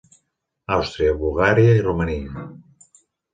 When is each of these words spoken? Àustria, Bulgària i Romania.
Àustria, 0.75 1.13
Bulgària 1.19 1.75
i 1.81 1.85
Romania. 1.89 2.43